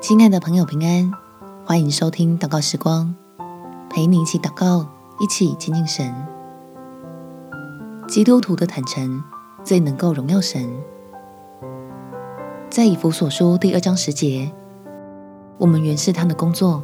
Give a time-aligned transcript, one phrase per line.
[0.00, 1.12] 亲爱的朋友，平安，
[1.66, 3.14] 欢迎收听祷告时光，
[3.90, 4.86] 陪你一起祷告，
[5.20, 6.10] 一起亲近神。
[8.08, 9.22] 基督徒的坦诚
[9.62, 10.66] 最能够荣耀神。
[12.70, 14.50] 在以弗所书第二章十节，
[15.58, 16.82] 我们原是他的工作，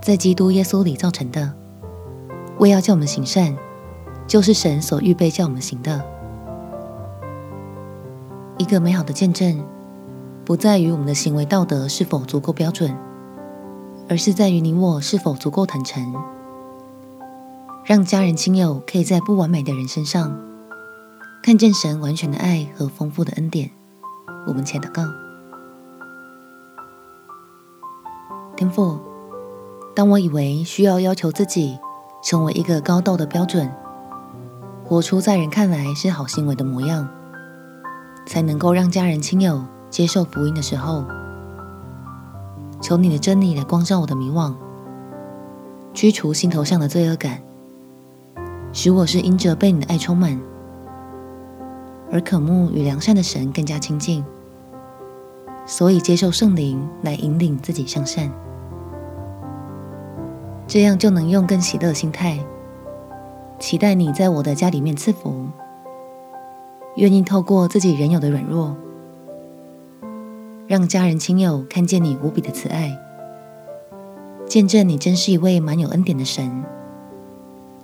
[0.00, 1.52] 在基督耶稣里造成的，
[2.58, 3.56] 为要叫我们行善，
[4.28, 6.00] 就是神所预备叫我们行的。
[8.56, 9.60] 一个美好的见证。
[10.44, 12.94] 不在于我们的行为道德是否足够标准，
[14.10, 16.14] 而是在于你我是否足够坦诚，
[17.82, 20.38] 让家人亲友可以在不完美的人身上
[21.42, 23.70] 看见神完全的爱和丰富的恩典。
[24.46, 25.02] 我们且祷告：
[28.54, 29.00] 天父，
[29.96, 31.78] 当我以为需要要求自己
[32.22, 33.70] 成为一个高道德标准，
[34.84, 37.08] 活出在人看来是好行为的模样，
[38.26, 39.64] 才能够让家人亲友。
[39.94, 41.04] 接受福音的时候，
[42.80, 44.52] 求你的真理来光照我的迷惘，
[45.92, 47.40] 驱除心头上的罪恶感，
[48.72, 50.36] 使我是因着被你的爱充满，
[52.10, 54.24] 而渴慕与良善的神更加亲近，
[55.64, 58.28] 所以接受圣灵来引领自己向善，
[60.66, 62.40] 这样就能用更喜乐的心态，
[63.60, 65.46] 期待你在我的家里面赐福，
[66.96, 68.76] 愿意透过自己原有的软弱。
[70.66, 72.98] 让家人亲友看见你无比的慈爱，
[74.46, 76.64] 见证你真是一位满有恩典的神，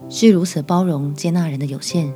[0.09, 2.11] 是如此包容接纳人的有限，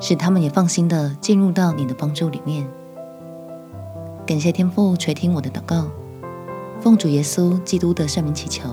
[0.00, 2.66] 使他们也放心的进入到你的帮助里面。
[4.26, 5.84] 感谢天父垂听我的祷告，
[6.80, 8.66] 奉主耶稣基督的圣名祈求，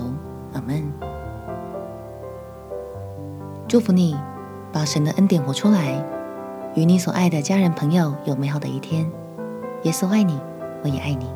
[0.54, 0.90] 阿门。
[3.68, 4.16] 祝福你，
[4.72, 6.02] 把神的恩典活出来，
[6.74, 9.06] 与你所爱的家人朋友有美好的一天。
[9.82, 10.38] 耶稣爱你，
[10.84, 11.28] 我也爱你。